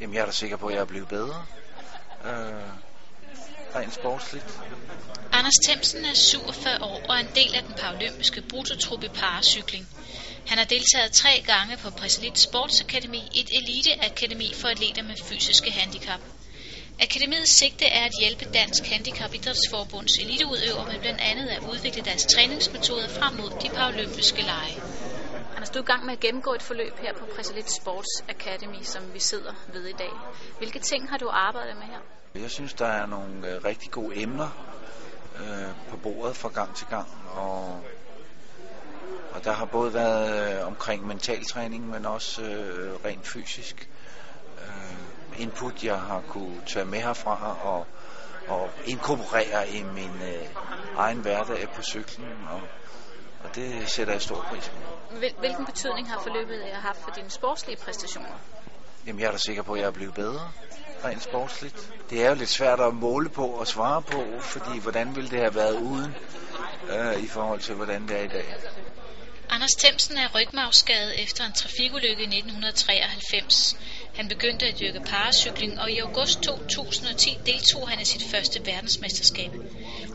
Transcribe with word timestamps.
Jamen, 0.00 0.14
jeg 0.14 0.20
er 0.20 0.26
da 0.26 0.32
sikker 0.32 0.56
på, 0.56 0.66
at 0.66 0.74
jeg 0.74 0.80
er 0.80 0.84
blevet 0.84 1.08
bedre. 1.08 1.46
Øh, 2.24 2.30
rent 3.74 3.94
sportsligt. 3.94 4.60
Anders 5.32 5.54
Themsen 5.68 6.04
er 6.04 6.14
47 6.14 6.82
år 6.82 7.00
og 7.08 7.14
er 7.14 7.20
en 7.20 7.34
del 7.34 7.54
af 7.54 7.62
den 7.62 7.74
paralympiske 7.74 8.42
brutotruppe 8.42 9.06
i 9.06 9.08
paracykling. 9.08 9.88
Han 10.46 10.58
har 10.58 10.64
deltaget 10.64 11.12
tre 11.12 11.42
gange 11.46 11.76
på 11.76 11.90
Præsalit 11.90 12.38
Sportsakademi, 12.38 13.22
et 13.34 13.48
eliteakademi 13.58 14.54
for 14.54 14.68
atleter 14.68 15.02
med 15.02 15.16
fysiske 15.24 15.70
handicap. 15.70 16.20
Akademiets 17.02 17.50
sigte 17.50 17.86
er 17.86 18.04
at 18.04 18.12
hjælpe 18.20 18.44
Dansk 18.44 18.84
Handicap 18.84 19.34
Idrætsforbunds 19.34 20.18
eliteudøvere 20.18 20.86
med 20.92 21.00
blandt 21.00 21.20
andet 21.20 21.48
at 21.48 21.62
udvikle 21.72 22.02
deres 22.02 22.26
træningsmetoder 22.34 23.08
frem 23.08 23.34
mod 23.34 23.50
de 23.62 23.68
paralympiske 23.68 24.42
lege. 24.42 24.82
Anders, 25.60 25.70
du 25.70 25.78
er 25.78 25.82
i 25.82 25.86
gang 25.86 26.04
med 26.04 26.12
at 26.12 26.20
gennemgå 26.20 26.54
et 26.54 26.62
forløb 26.62 26.98
her 26.98 27.14
på 27.14 27.26
Præsalit 27.36 27.70
Sports 27.70 28.24
Academy, 28.28 28.82
som 28.82 29.02
vi 29.14 29.18
sidder 29.18 29.52
ved 29.72 29.86
i 29.86 29.92
dag. 29.92 30.10
Hvilke 30.58 30.78
ting 30.78 31.10
har 31.10 31.16
du 31.16 31.28
arbejdet 31.32 31.76
med 31.76 31.84
her? 31.84 31.98
Jeg 32.34 32.50
synes, 32.50 32.74
der 32.74 32.86
er 32.86 33.06
nogle 33.06 33.48
øh, 33.48 33.64
rigtig 33.64 33.90
gode 33.90 34.22
emner 34.22 34.48
øh, 35.40 35.90
på 35.90 35.96
bordet 35.96 36.36
fra 36.36 36.48
gang 36.48 36.76
til 36.76 36.86
gang, 36.86 37.08
og, 37.34 37.80
og 39.32 39.44
der 39.44 39.52
har 39.52 39.64
både 39.64 39.94
været 39.94 40.58
øh, 40.60 40.66
omkring 40.66 41.06
mentaltræning, 41.06 41.88
men 41.90 42.06
også 42.06 42.42
øh, 42.42 42.94
rent 43.04 43.26
fysisk. 43.26 43.90
Øh, 44.58 45.40
input, 45.42 45.84
jeg 45.84 46.00
har 46.00 46.22
kunne 46.28 46.60
tage 46.66 46.84
med 46.84 46.98
herfra 46.98 47.56
og, 47.62 47.86
og 48.48 48.70
inkorporere 48.86 49.68
i 49.68 49.82
min 49.82 50.22
øh, 50.22 50.46
egen 50.96 51.18
hverdag 51.18 51.68
på 51.74 51.82
cyklen, 51.82 52.48
og, 52.50 52.60
og 53.44 53.54
det 53.54 53.90
sætter 53.90 54.12
jeg 54.12 54.22
stor 54.22 54.46
pris 54.50 54.68
på. 54.68 54.76
Hvil- 55.18 55.34
Hvilken 55.38 55.66
betydning 55.66 56.10
har 56.10 56.20
forløbet 56.22 56.54
øh, 56.66 56.72
haft 56.82 56.98
for 57.02 57.10
dine 57.10 57.30
sportslige 57.30 57.76
præstationer? 57.76 58.28
Jamen, 59.06 59.20
jeg 59.20 59.26
er 59.26 59.30
da 59.32 59.38
sikker 59.38 59.62
på, 59.62 59.72
at 59.72 59.80
jeg 59.80 59.86
er 59.86 59.90
blevet 59.90 60.14
bedre 60.14 60.50
rent 61.04 61.22
sportsligt. 61.22 61.90
Det 62.10 62.24
er 62.24 62.28
jo 62.28 62.34
lidt 62.34 62.48
svært 62.50 62.80
at 62.80 62.94
måle 62.94 63.28
på 63.28 63.46
og 63.46 63.66
svare 63.66 64.02
på, 64.02 64.24
fordi 64.40 64.78
hvordan 64.78 65.16
ville 65.16 65.30
det 65.30 65.38
have 65.38 65.54
været 65.54 65.80
uden 65.80 66.14
øh, 66.90 67.22
i 67.22 67.28
forhold 67.28 67.60
til, 67.60 67.74
hvordan 67.74 68.08
det 68.08 68.16
er 68.16 68.22
i 68.22 68.28
dag. 68.28 68.54
Anders 69.50 69.70
Themsen 69.78 70.16
er 70.18 70.28
rygmavsskadet 70.34 71.22
efter 71.22 71.44
en 71.46 71.52
trafikulykke 71.52 72.22
i 72.22 72.26
1993. 72.26 73.76
Han 74.14 74.28
begyndte 74.28 74.66
at 74.66 74.74
dyrke 74.80 75.00
paracykling, 75.06 75.80
og 75.80 75.90
i 75.90 75.98
august 75.98 76.40
2010 76.42 77.38
deltog 77.46 77.88
han 77.88 78.00
i 78.00 78.04
sit 78.04 78.22
første 78.30 78.66
verdensmesterskab. 78.66 79.50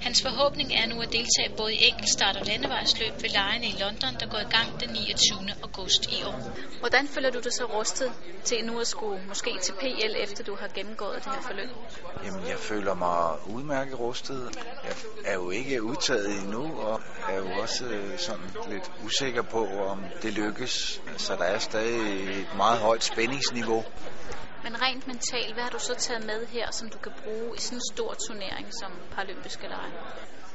Hans 0.01 0.21
forhåbning 0.21 0.69
er 0.79 0.85
nu 0.87 1.01
at 1.01 1.11
deltage 1.17 1.49
både 1.57 1.73
i 1.73 1.79
enkeltstart 1.89 2.35
og 2.35 2.45
landevejsløb 2.45 3.13
ved 3.23 3.29
lejene 3.29 3.67
i 3.67 3.75
London, 3.83 4.13
der 4.19 4.27
går 4.33 4.41
i 4.47 4.49
gang 4.57 4.69
den 4.81 4.89
29. 4.89 5.37
august 5.63 6.01
i 6.17 6.23
år. 6.29 6.37
Hvordan 6.79 7.07
føler 7.07 7.29
du 7.31 7.39
dig 7.39 7.53
så 7.53 7.65
rustet 7.65 8.11
til 8.43 8.65
nu 8.65 8.79
at 8.79 8.87
skulle 8.87 9.21
måske 9.27 9.51
til 9.61 9.73
PL, 9.73 10.13
efter 10.23 10.43
du 10.43 10.55
har 10.55 10.67
gennemgået 10.67 11.15
det 11.15 11.33
her 11.33 11.41
forløb? 11.41 11.69
Jamen, 12.25 12.47
jeg 12.47 12.59
føler 12.59 12.93
mig 12.93 13.47
udmærket 13.55 13.99
rustet. 13.99 14.57
Jeg 14.83 14.95
er 15.25 15.33
jo 15.33 15.49
ikke 15.49 15.83
udtaget 15.83 16.29
endnu, 16.41 16.63
og 16.79 17.01
er 17.29 17.37
jo 17.37 17.47
også 17.61 17.85
øh, 17.85 18.19
sådan 18.19 18.49
lidt 18.69 18.91
usikker 19.05 19.41
på, 19.41 19.67
om 19.87 20.03
det 20.21 20.33
lykkes. 20.33 21.01
Så 21.17 21.35
der 21.35 21.43
er 21.43 21.59
stadig 21.59 22.39
et 22.41 22.47
meget 22.57 22.79
højt 22.79 23.03
spændingsniveau. 23.03 23.83
Men 24.65 24.81
rent 24.81 25.07
mentalt, 25.07 25.53
hvad 25.53 25.63
har 25.63 25.69
du 25.69 25.79
så 25.79 25.95
taget 25.95 26.25
med 26.25 26.45
her, 26.47 26.71
som 26.71 26.89
du 26.89 26.97
kan 26.97 27.11
bruge 27.23 27.55
i 27.57 27.59
sådan 27.59 27.77
en 27.77 27.81
stor 27.93 28.13
turnering 28.27 28.67
som 28.81 28.91
Paralympiske 29.11 29.67
Lege? 29.67 29.91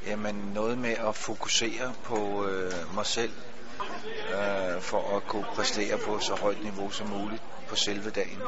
Jamen, 0.07 0.35
noget 0.35 0.79
med 0.79 0.95
at 1.09 1.15
fokusere 1.17 1.95
på 2.05 2.47
øh, 2.47 2.95
mig 2.95 3.07
selv, 3.07 3.33
øh, 4.29 4.81
for 4.81 5.17
at 5.17 5.27
kunne 5.27 5.47
præstere 5.55 5.99
på 5.99 6.19
så 6.19 6.35
højt 6.35 6.63
niveau 6.63 6.91
som 6.91 7.09
muligt 7.09 7.43
på 7.69 7.77
selve 7.77 8.11
dagen. 8.11 8.39